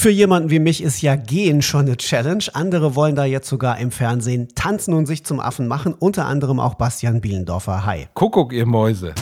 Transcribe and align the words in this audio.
Für 0.00 0.08
jemanden 0.08 0.48
wie 0.48 0.60
mich 0.60 0.82
ist 0.82 1.02
ja 1.02 1.14
Gehen 1.14 1.60
schon 1.60 1.82
eine 1.82 1.98
Challenge. 1.98 2.42
Andere 2.54 2.94
wollen 2.94 3.16
da 3.16 3.26
jetzt 3.26 3.50
sogar 3.50 3.76
im 3.78 3.90
Fernsehen 3.90 4.48
tanzen 4.54 4.94
und 4.94 5.04
sich 5.04 5.26
zum 5.26 5.40
Affen 5.40 5.68
machen. 5.68 5.92
Unter 5.92 6.24
anderem 6.24 6.58
auch 6.58 6.72
Bastian 6.72 7.20
Bielendorfer. 7.20 7.84
Hi. 7.84 8.08
Kuckuck, 8.14 8.54
ihr 8.54 8.64
Mäuse. 8.64 9.12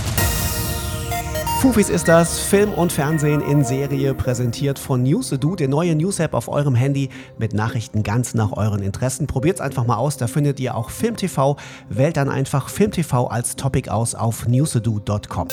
Fufis 1.61 1.91
ist 1.91 2.07
das 2.07 2.39
Film 2.39 2.73
und 2.75 2.93
Fernsehen 2.93 3.41
in 3.41 3.65
Serie, 3.65 4.15
präsentiert 4.15 4.79
von 4.79 5.03
Newsedu, 5.03 5.57
der 5.57 5.67
neue 5.67 5.97
News-App 5.97 6.33
auf 6.33 6.47
eurem 6.47 6.77
Handy 6.77 7.09
mit 7.39 7.55
Nachrichten 7.55 8.05
ganz 8.05 8.35
nach 8.35 8.53
euren 8.53 8.81
Interessen. 8.81 9.27
Probiert's 9.27 9.61
einfach 9.61 9.85
mal 9.85 9.97
aus, 9.97 10.17
da 10.17 10.29
findet 10.29 10.61
ihr 10.61 10.77
auch 10.77 10.91
FilmTV. 10.91 11.57
Wählt 11.89 12.17
dann 12.17 12.29
einfach 12.29 12.69
FilmTV 12.69 13.27
als 13.27 13.57
Topic 13.57 13.91
aus 13.91 14.15
auf 14.15 14.47
newsedu.com. 14.47 15.49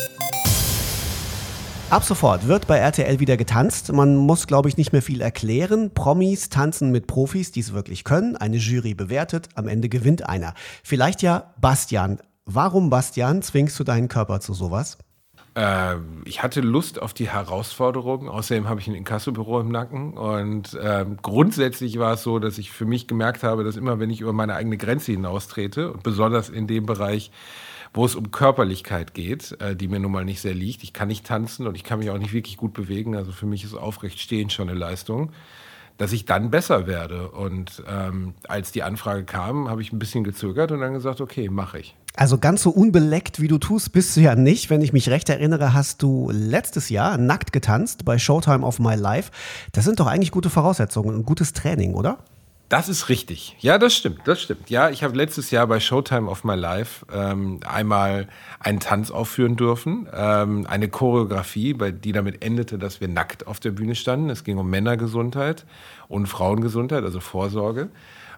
Ab 1.95 2.03
sofort 2.03 2.49
wird 2.49 2.67
bei 2.67 2.75
RTL 2.79 3.21
wieder 3.21 3.37
getanzt. 3.37 3.93
Man 3.93 4.17
muss, 4.17 4.47
glaube 4.47 4.67
ich, 4.67 4.75
nicht 4.75 4.91
mehr 4.91 5.01
viel 5.01 5.21
erklären. 5.21 5.93
Promis 5.93 6.49
tanzen 6.49 6.91
mit 6.91 7.07
Profis, 7.07 7.53
die 7.53 7.61
es 7.61 7.71
wirklich 7.71 8.03
können. 8.03 8.35
Eine 8.35 8.57
Jury 8.57 8.93
bewertet, 8.93 9.47
am 9.55 9.69
Ende 9.69 9.87
gewinnt 9.87 10.27
einer. 10.27 10.55
Vielleicht 10.83 11.21
ja 11.21 11.53
Bastian. 11.61 12.19
Warum, 12.43 12.89
Bastian, 12.89 13.41
zwingst 13.41 13.79
du 13.79 13.85
deinen 13.85 14.09
Körper 14.09 14.41
zu 14.41 14.53
sowas? 14.53 14.97
Äh, 15.55 15.95
ich 16.25 16.43
hatte 16.43 16.59
Lust 16.59 17.01
auf 17.01 17.13
die 17.13 17.29
Herausforderung. 17.29 18.27
Außerdem 18.27 18.67
habe 18.67 18.81
ich 18.81 18.89
ein 18.89 18.95
Inkassobüro 18.95 19.61
im 19.61 19.69
Nacken. 19.69 20.17
Und 20.17 20.73
äh, 20.73 21.05
grundsätzlich 21.21 21.97
war 21.97 22.15
es 22.15 22.23
so, 22.23 22.39
dass 22.39 22.57
ich 22.57 22.73
für 22.73 22.85
mich 22.85 23.07
gemerkt 23.07 23.41
habe, 23.41 23.63
dass 23.63 23.77
immer, 23.77 24.01
wenn 24.01 24.09
ich 24.09 24.19
über 24.19 24.33
meine 24.33 24.55
eigene 24.55 24.75
Grenze 24.75 25.13
hinaustrete, 25.13 25.93
und 25.93 26.03
besonders 26.03 26.49
in 26.49 26.67
dem 26.67 26.85
Bereich, 26.85 27.31
wo 27.95 28.05
es 28.05 28.13
um 28.13 28.29
Körperlichkeit 28.29 29.13
geht, 29.13 29.59
äh, 29.61 29.75
die 29.75 29.87
mir 29.87 29.99
nun 29.99 30.11
mal 30.11 30.25
nicht 30.25 30.41
sehr 30.41 30.53
liegt. 30.53 30.83
Ich 30.83 30.93
kann 30.93 31.07
nicht 31.07 31.25
tanzen 31.25 31.65
und 31.65 31.75
ich 31.75 31.83
kann 31.83 31.99
mich 31.99 32.09
auch 32.09 32.17
nicht 32.17 32.33
wirklich 32.33 32.57
gut 32.57 32.73
bewegen. 32.73 33.15
Also 33.15 33.31
für 33.31 33.45
mich 33.45 33.63
ist 33.63 33.73
aufrecht 33.73 34.19
stehen 34.19 34.49
schon 34.49 34.69
eine 34.69 34.77
Leistung, 34.77 35.31
dass 35.97 36.11
ich 36.11 36.25
dann 36.25 36.51
besser 36.51 36.87
werde. 36.87 37.29
Und 37.29 37.83
ähm, 37.89 38.35
als 38.49 38.73
die 38.73 38.83
Anfrage 38.83 39.23
kam, 39.23 39.69
habe 39.69 39.81
ich 39.81 39.93
ein 39.93 39.99
bisschen 39.99 40.25
gezögert 40.25 40.73
und 40.73 40.81
dann 40.81 40.93
gesagt, 40.93 41.21
okay, 41.21 41.49
mache 41.49 41.79
ich. 41.79 41.95
Also 42.17 42.37
ganz 42.37 42.63
so 42.63 42.69
unbeleckt, 42.69 43.41
wie 43.41 43.47
du 43.47 43.57
tust, 43.57 43.93
bist 43.93 44.15
du 44.15 44.21
ja 44.21 44.35
nicht. 44.35 44.69
Wenn 44.69 44.81
ich 44.81 44.91
mich 44.91 45.09
recht 45.09 45.29
erinnere, 45.29 45.73
hast 45.73 46.01
du 46.01 46.29
letztes 46.33 46.89
Jahr 46.89 47.17
nackt 47.17 47.53
getanzt 47.53 48.03
bei 48.03 48.17
Showtime 48.17 48.65
of 48.65 48.79
My 48.79 48.95
Life. 48.95 49.31
Das 49.71 49.85
sind 49.85 50.01
doch 50.01 50.07
eigentlich 50.07 50.31
gute 50.31 50.49
Voraussetzungen, 50.49 51.15
ein 51.15 51.23
gutes 51.23 51.53
Training, 51.53 51.93
oder? 51.93 52.19
Das 52.67 52.89
ist 52.89 53.09
richtig. 53.09 53.55
Ja, 53.59 53.77
das 53.77 53.93
stimmt, 53.93 54.21
das 54.25 54.41
stimmt. 54.41 54.71
Ja, 54.71 54.89
ich 54.89 55.03
habe 55.03 55.15
letztes 55.15 55.51
Jahr 55.51 55.67
bei 55.67 55.79
Showtime 55.79 56.27
of 56.27 56.43
My 56.43 56.55
Life 56.55 57.05
ähm, 57.13 57.59
einmal 57.63 58.27
einen 58.59 58.79
Tanz 58.79 59.11
aufführen 59.11 59.55
dürfen, 59.55 60.09
ähm, 60.11 60.65
eine 60.67 60.89
Choreografie, 60.89 61.75
bei, 61.75 61.91
die 61.91 62.11
damit 62.11 62.43
endete, 62.43 62.79
dass 62.79 63.01
wir 63.01 63.07
nackt 63.07 63.45
auf 63.45 63.59
der 63.59 63.69
Bühne 63.69 63.93
standen. 63.93 64.31
Es 64.31 64.43
ging 64.43 64.57
um 64.57 64.67
Männergesundheit 64.67 65.65
und 66.07 66.25
Frauengesundheit, 66.25 67.03
also 67.03 67.19
Vorsorge. 67.19 67.89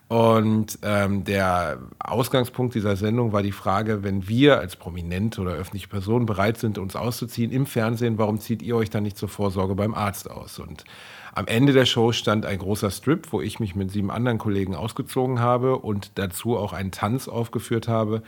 Und 0.07 0.79
ähm, 0.83 1.25
der 1.25 1.79
Ausgangspunkt 1.99 2.73
dieser 2.75 2.95
Sendung 2.95 3.33
war 3.33 3.43
die 3.43 3.51
Frage, 3.51 4.03
wenn 4.03 4.29
wir 4.29 4.57
als 4.57 4.77
prominente 4.77 5.41
oder 5.41 5.51
öffentliche 5.51 5.89
Personen 5.89 6.25
bereit 6.25 6.57
sind, 6.57 6.77
uns 6.77 6.95
auszuziehen 6.95 7.51
im 7.51 7.65
Fernsehen, 7.65 8.17
warum 8.17 8.39
zieht 8.39 8.61
ihr 8.61 8.77
euch 8.77 8.89
dann 8.89 9.03
nicht 9.03 9.17
zur 9.17 9.27
Vorsorge 9.27 9.75
beim 9.75 9.93
Arzt 9.93 10.31
aus? 10.31 10.59
Und 10.59 10.85
am 11.33 11.45
Ende 11.47 11.73
der 11.73 11.85
Show 11.85 12.13
stand 12.13 12.45
ein 12.45 12.57
großer 12.57 12.89
Strip, 12.89 13.33
wo 13.33 13.41
ich 13.41 13.59
mich 13.59 13.75
mit 13.75 13.91
sieben 13.91 14.09
anderen 14.09 14.37
Kollegen 14.37 14.75
ausgezogen 14.75 15.41
habe 15.41 15.77
und 15.77 16.11
dazu 16.15 16.57
auch 16.57 16.71
einen 16.71 16.91
Tanz 16.91 17.27
aufgeführt 17.27 17.89
habe. 17.89 18.23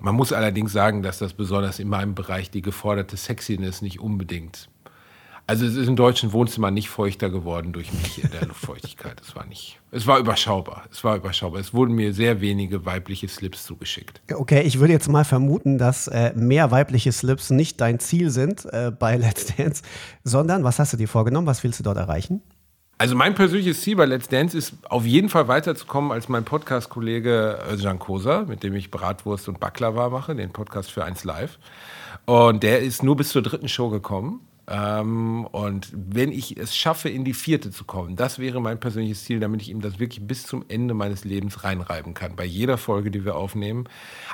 Man 0.00 0.16
muss 0.16 0.32
allerdings 0.32 0.72
sagen, 0.72 1.02
dass 1.02 1.18
das 1.18 1.34
besonders 1.34 1.78
in 1.78 1.88
meinem 1.88 2.16
Bereich 2.16 2.50
die 2.50 2.62
geforderte 2.62 3.16
Sexiness 3.16 3.80
nicht 3.80 4.00
unbedingt 4.00 4.68
also 5.46 5.66
es 5.66 5.74
ist 5.74 5.88
im 5.88 5.96
deutschen 5.96 6.32
Wohnzimmer 6.32 6.70
nicht 6.70 6.88
feuchter 6.88 7.28
geworden 7.28 7.72
durch 7.72 7.92
mich 7.92 8.22
in 8.22 8.30
der 8.30 8.46
Luftfeuchtigkeit. 8.46 9.20
Es 9.20 9.34
war 9.34 9.44
nicht. 9.44 9.80
Es 9.90 10.06
war 10.06 10.18
überschaubar. 10.18 10.84
Es 10.90 11.02
war 11.04 11.16
überschaubar. 11.16 11.60
Es 11.60 11.74
wurden 11.74 11.94
mir 11.94 12.14
sehr 12.14 12.40
wenige 12.40 12.86
weibliche 12.86 13.28
Slips 13.28 13.64
zugeschickt. 13.64 14.20
Okay, 14.32 14.62
ich 14.62 14.78
würde 14.78 14.92
jetzt 14.92 15.08
mal 15.08 15.24
vermuten, 15.24 15.78
dass 15.78 16.08
äh, 16.08 16.32
mehr 16.34 16.70
weibliche 16.70 17.12
Slips 17.12 17.50
nicht 17.50 17.80
dein 17.80 17.98
Ziel 17.98 18.30
sind 18.30 18.64
äh, 18.66 18.92
bei 18.96 19.16
Let's 19.16 19.54
Dance, 19.56 19.82
sondern 20.24 20.64
was 20.64 20.78
hast 20.78 20.92
du 20.92 20.96
dir 20.96 21.08
vorgenommen? 21.08 21.46
Was 21.46 21.64
willst 21.64 21.80
du 21.80 21.84
dort 21.84 21.98
erreichen? 21.98 22.42
Also 22.98 23.16
mein 23.16 23.34
persönliches 23.34 23.80
Ziel 23.80 23.96
bei 23.96 24.04
Let's 24.04 24.28
Dance 24.28 24.56
ist 24.56 24.74
auf 24.88 25.04
jeden 25.04 25.28
Fall 25.28 25.48
weiterzukommen 25.48 26.12
als 26.12 26.28
mein 26.28 26.44
Podcast-Kollege 26.44 27.58
Özcan 27.68 27.98
Kosa, 27.98 28.44
mit 28.46 28.62
dem 28.62 28.76
ich 28.76 28.92
Bratwurst 28.92 29.48
und 29.48 29.58
Baklava 29.58 30.08
mache, 30.08 30.36
den 30.36 30.52
Podcast 30.52 30.92
für 30.92 31.04
1 31.04 31.24
Live. 31.24 31.58
Und 32.26 32.62
der 32.62 32.80
ist 32.80 33.02
nur 33.02 33.16
bis 33.16 33.30
zur 33.30 33.42
dritten 33.42 33.68
Show 33.68 33.90
gekommen. 33.90 34.46
Ähm, 34.68 35.46
und 35.46 35.88
wenn 35.92 36.30
ich 36.30 36.56
es 36.56 36.76
schaffe, 36.76 37.08
in 37.08 37.24
die 37.24 37.34
vierte 37.34 37.70
zu 37.70 37.84
kommen, 37.84 38.16
das 38.16 38.38
wäre 38.38 38.60
mein 38.60 38.78
persönliches 38.78 39.24
Ziel, 39.24 39.40
damit 39.40 39.62
ich 39.62 39.70
ihm 39.70 39.80
das 39.80 39.98
wirklich 39.98 40.26
bis 40.26 40.44
zum 40.44 40.64
Ende 40.68 40.94
meines 40.94 41.24
Lebens 41.24 41.64
reinreiben 41.64 42.14
kann, 42.14 42.36
bei 42.36 42.44
jeder 42.44 42.78
Folge, 42.78 43.10
die 43.10 43.24
wir 43.24 43.34
aufnehmen. 43.34 43.88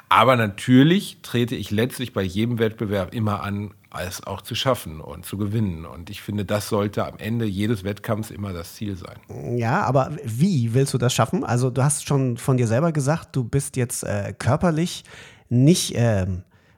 Aber 0.09 0.37
natürlich 0.37 1.19
trete 1.23 1.57
ich 1.57 1.71
letztlich 1.71 2.13
bei 2.13 2.23
jedem 2.23 2.59
Wettbewerb 2.59 3.15
immer 3.15 3.43
an, 3.43 3.73
es 4.07 4.27
auch 4.27 4.43
zu 4.43 4.55
schaffen 4.55 5.01
und 5.01 5.25
zu 5.25 5.39
gewinnen. 5.39 5.87
Und 5.87 6.11
ich 6.11 6.21
finde, 6.21 6.45
das 6.45 6.69
sollte 6.69 7.07
am 7.07 7.17
Ende 7.19 7.47
jedes 7.47 7.85
Wettkampfs 7.85 8.31
immer 8.31 8.53
das 8.53 8.75
Ziel 8.75 8.97
sein. 8.97 9.57
Ja, 9.59 9.83
aber 9.83 10.13
wie 10.25 10.75
willst 10.75 10.93
du 10.95 10.99
das 10.99 11.15
schaffen? 11.15 11.43
Also 11.43 11.71
du 11.71 11.83
hast 11.83 12.07
schon 12.07 12.37
von 12.37 12.59
dir 12.59 12.67
selber 12.67 12.93
gesagt, 12.93 13.35
du 13.35 13.45
bist 13.45 13.77
jetzt 13.77 14.05
äh, 14.05 14.35
körperlich 14.39 15.05
nicht, 15.49 15.95
äh, 15.95 16.27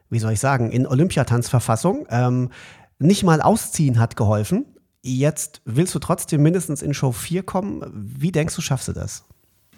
wie 0.09 0.19
soll 0.19 0.33
ich 0.33 0.39
sagen, 0.39 0.71
in 0.71 0.87
Olympiatanzverfassung. 0.87 2.07
Ähm, 2.09 2.49
nicht 3.01 3.23
mal 3.23 3.41
ausziehen 3.41 3.99
hat 3.99 4.15
geholfen. 4.15 4.65
Jetzt 5.01 5.61
willst 5.65 5.95
du 5.95 5.99
trotzdem 5.99 6.43
mindestens 6.43 6.81
in 6.81 6.93
Show 6.93 7.11
4 7.11 7.43
kommen. 7.43 7.83
Wie 7.93 8.31
denkst 8.31 8.55
du, 8.55 8.61
schaffst 8.61 8.87
du 8.87 8.93
das? 8.93 9.25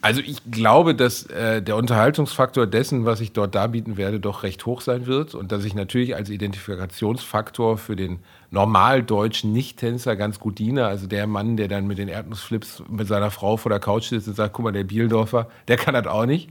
Also 0.03 0.19
ich 0.19 0.41
glaube, 0.51 0.95
dass 0.95 1.27
äh, 1.27 1.61
der 1.61 1.77
Unterhaltungsfaktor 1.77 2.67
dessen, 2.67 3.05
was 3.05 3.21
ich 3.21 3.31
dort 3.31 3.55
darbieten 3.55 3.95
werde, 3.95 4.19
doch 4.19 4.43
recht 4.43 4.65
hoch 4.65 4.81
sein 4.81 5.05
wird 5.05 5.33
und 5.33 5.53
dass 5.53 5.63
ich 5.63 5.75
natürlich 5.75 6.13
als 6.13 6.29
Identifikationsfaktor 6.29 7.77
für 7.77 7.95
den 7.95 8.19
normaldeutschen 8.51 9.53
Nicht-Tänzer 9.53 10.17
ganz 10.17 10.41
gut 10.41 10.59
diene. 10.59 10.87
Also 10.87 11.07
der 11.07 11.25
Mann, 11.25 11.55
der 11.55 11.69
dann 11.69 11.87
mit 11.87 11.99
den 11.99 12.09
Erdnussflips 12.09 12.83
mit 12.89 13.07
seiner 13.07 13.31
Frau 13.31 13.55
vor 13.55 13.69
der 13.69 13.79
Couch 13.79 14.09
sitzt 14.09 14.27
und 14.27 14.35
sagt, 14.35 14.53
guck 14.53 14.65
mal, 14.65 14.73
der 14.73 14.83
Bielendorfer, 14.83 15.47
der 15.69 15.77
kann 15.77 15.93
das 15.93 16.07
auch 16.07 16.25
nicht. 16.25 16.49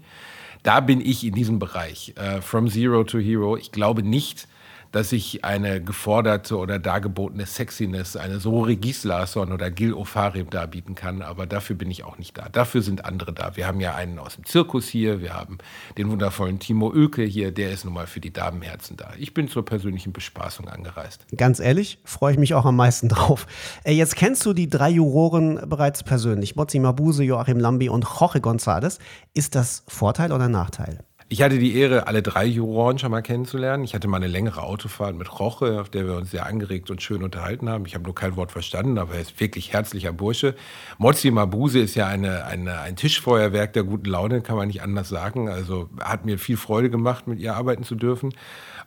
Da 0.62 0.80
bin 0.80 1.02
ich 1.02 1.22
in 1.22 1.34
diesem 1.34 1.58
Bereich, 1.58 2.14
äh, 2.16 2.40
from 2.40 2.68
zero 2.68 3.04
to 3.04 3.18
hero. 3.18 3.58
Ich 3.58 3.70
glaube 3.70 4.02
nicht, 4.02 4.48
dass 4.92 5.12
ich 5.12 5.44
eine 5.44 5.82
geforderte 5.82 6.56
oder 6.56 6.78
dargebotene 6.78 7.46
Sexiness, 7.46 8.16
eine 8.16 8.38
Sori 8.38 8.76
Gislason 8.76 9.52
oder 9.52 9.70
Gil 9.70 9.94
Ofarim 9.94 10.50
darbieten 10.50 10.94
kann, 10.94 11.22
aber 11.22 11.46
dafür 11.46 11.76
bin 11.76 11.90
ich 11.90 12.04
auch 12.04 12.18
nicht 12.18 12.36
da. 12.38 12.48
Dafür 12.50 12.82
sind 12.82 13.04
andere 13.04 13.32
da. 13.32 13.56
Wir 13.56 13.66
haben 13.66 13.80
ja 13.80 13.94
einen 13.94 14.18
aus 14.18 14.36
dem 14.36 14.44
Zirkus 14.44 14.86
hier, 14.86 15.20
wir 15.20 15.34
haben 15.34 15.58
den 15.96 16.10
wundervollen 16.10 16.58
Timo 16.58 16.92
Oeke 16.92 17.22
hier, 17.22 17.52
der 17.52 17.72
ist 17.72 17.84
nun 17.84 17.94
mal 17.94 18.06
für 18.06 18.20
die 18.20 18.32
Damenherzen 18.32 18.96
da. 18.96 19.12
Ich 19.18 19.34
bin 19.34 19.48
zur 19.48 19.64
persönlichen 19.64 20.12
Bespaßung 20.12 20.68
angereist. 20.68 21.26
Ganz 21.36 21.58
ehrlich, 21.58 21.98
freue 22.04 22.34
ich 22.34 22.38
mich 22.38 22.54
auch 22.54 22.66
am 22.66 22.76
meisten 22.76 23.08
drauf. 23.10 23.46
Äh, 23.84 23.92
jetzt 23.92 24.16
kennst 24.16 24.44
du 24.44 24.52
die 24.52 24.68
drei 24.68 24.90
Juroren 24.90 25.68
bereits 25.68 26.02
persönlich, 26.02 26.54
Mozzi 26.54 26.78
Mabuse, 26.78 27.24
Joachim 27.24 27.58
Lambi 27.58 27.88
und 27.88 28.04
Jorge 28.04 28.40
González. 28.40 28.98
Ist 29.32 29.54
das 29.54 29.84
Vorteil 29.88 30.32
oder 30.32 30.48
Nachteil? 30.48 30.98
Ich 31.32 31.40
hatte 31.40 31.58
die 31.58 31.74
Ehre, 31.74 32.08
alle 32.08 32.20
drei 32.20 32.44
Juroren 32.44 32.98
schon 32.98 33.10
mal 33.10 33.22
kennenzulernen. 33.22 33.84
Ich 33.84 33.94
hatte 33.94 34.06
mal 34.06 34.18
eine 34.18 34.26
längere 34.26 34.64
Autofahrt 34.64 35.16
mit 35.16 35.40
Roche, 35.40 35.80
auf 35.80 35.88
der 35.88 36.06
wir 36.06 36.14
uns 36.14 36.30
sehr 36.30 36.44
angeregt 36.44 36.90
und 36.90 37.00
schön 37.00 37.22
unterhalten 37.22 37.70
haben. 37.70 37.86
Ich 37.86 37.94
habe 37.94 38.04
nur 38.04 38.14
kein 38.14 38.36
Wort 38.36 38.52
verstanden, 38.52 38.98
aber 38.98 39.14
er 39.14 39.22
ist 39.22 39.40
wirklich 39.40 39.72
herzlicher 39.72 40.12
Bursche. 40.12 40.54
Mozzi 40.98 41.30
Mabuse 41.30 41.78
ist 41.78 41.94
ja 41.94 42.06
eine, 42.06 42.44
eine, 42.44 42.80
ein 42.80 42.96
Tischfeuerwerk 42.96 43.72
der 43.72 43.84
guten 43.84 44.10
Laune, 44.10 44.42
kann 44.42 44.56
man 44.56 44.66
nicht 44.66 44.82
anders 44.82 45.08
sagen. 45.08 45.48
Also 45.48 45.88
hat 46.02 46.26
mir 46.26 46.38
viel 46.38 46.58
Freude 46.58 46.90
gemacht, 46.90 47.26
mit 47.26 47.40
ihr 47.40 47.56
arbeiten 47.56 47.84
zu 47.84 47.94
dürfen. 47.94 48.34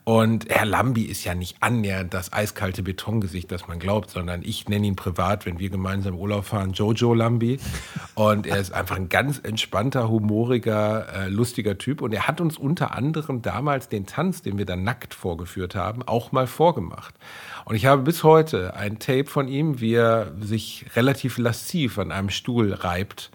Und 0.06 0.48
Herr 0.50 0.68
Lambi 0.68 1.02
ist 1.02 1.24
ja 1.24 1.34
nicht 1.34 1.58
annähernd 1.62 2.14
das 2.14 2.32
eiskalte 2.32 2.84
Betongesicht, 2.84 3.52
das 3.52 3.68
man 3.68 3.80
glaubt, 3.80 4.12
sondern 4.12 4.44
ich 4.44 4.70
nenne 4.70 4.86
ihn 4.86 4.96
privat, 4.96 5.48
wenn 5.48 5.58
wir 5.58 5.72
gemeinsam 5.72 6.14
Urlaub 6.14 6.46
fahren, 6.46 6.74
Jojo 6.74 7.16
Lambi. 7.16 7.58
Und 8.14 8.46
er 8.46 8.60
ist 8.60 8.72
einfach 8.72 8.98
ein 8.98 9.10
ganz 9.10 9.40
entspannter, 9.40 10.08
humoriger, 10.08 11.08
äh, 11.12 11.28
lustiger 11.28 11.80
Typ. 11.80 12.04
Und 12.04 12.14
er 12.14 12.28
hat 12.36 12.42
uns 12.42 12.58
unter 12.58 12.94
anderem 12.94 13.42
damals 13.42 13.88
den 13.88 14.06
Tanz, 14.06 14.42
den 14.42 14.58
wir 14.58 14.66
dann 14.66 14.84
nackt 14.84 15.14
vorgeführt 15.14 15.74
haben, 15.74 16.04
auch 16.04 16.34
mal 16.34 16.48
vorgemacht. 16.48 17.16
Und 17.64 17.78
ich 17.78 17.86
habe 17.86 18.02
bis 18.02 18.26
heute 18.26 18.76
ein 18.76 19.00
Tape 19.00 19.28
von 19.28 19.48
ihm, 19.48 19.80
wie 19.80 19.94
er 19.94 20.34
sich 20.42 20.86
relativ 20.98 21.38
lasziv 21.38 21.98
an 21.98 22.12
einem 22.12 22.30
Stuhl 22.30 22.74
reibt. 22.74 23.32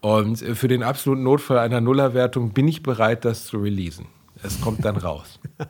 Und 0.00 0.38
für 0.38 0.68
den 0.68 0.84
absoluten 0.84 1.24
Notfall 1.24 1.58
einer 1.58 1.80
Nullerwertung 1.80 2.52
bin 2.52 2.68
ich 2.68 2.84
bereit, 2.84 3.24
das 3.24 3.46
zu 3.46 3.58
releasen. 3.58 4.06
Es 4.42 4.60
kommt 4.60 4.84
dann 4.84 4.96
raus. 4.96 5.38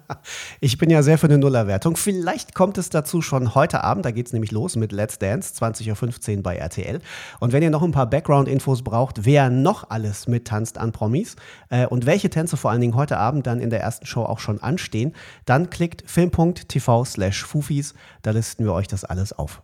ich 0.61 0.77
bin 0.77 0.91
ja 0.91 1.03
sehr 1.03 1.19
für 1.19 1.27
eine 1.27 1.39
Nullerwertung. 1.39 1.97
Vielleicht 1.97 2.55
kommt 2.55 2.79
es 2.79 2.91
dazu 2.91 3.23
schon 3.23 3.55
heute 3.55 3.85
Abend. 3.85 4.05
Da 4.05 4.11
geht 4.11 4.27
es 4.27 4.33
nämlich 4.33 4.51
los 4.51 4.77
mit 4.77 4.93
Let's 4.93 5.19
Dance, 5.19 5.55
20.15 5.55 6.37
Uhr 6.37 6.43
bei 6.43 6.57
RTL. 6.57 7.01
Und 7.39 7.53
wenn 7.53 7.63
ihr 7.63 7.71
noch 7.71 7.83
ein 7.83 7.93
paar 7.93 8.11
Background-Infos 8.11 8.83
braucht, 8.83 9.25
wer 9.25 9.51
noch 9.51 9.91
alles 9.91 10.27
mittanzt 10.27 10.79
an 10.79 10.93
Promis 10.93 11.37
äh, 11.69 11.87
und 11.87 12.07
welche 12.07 12.31
Tänze 12.31 12.57
vor 12.57 12.71
allen 12.71 12.81
Dingen 12.81 12.97
heute 12.97 13.19
Abend 13.19 13.47
dann 13.47 13.61
in 13.61 13.71
der 13.71 13.81
ersten 13.81 14.07
Show 14.07 14.23
auch 14.23 14.41
schon 14.41 14.61
anstehen, 14.61 15.15
dann 15.45 15.71
klickt 15.71 16.03
film.tv 16.11 17.05
slash 17.05 17.45
Fufis. 17.45 17.95
Da 18.23 18.33
listen 18.33 18.65
wir 18.65 18.73
euch 18.73 18.89
das 18.89 19.05
alles 19.05 19.33
auf. 19.33 19.63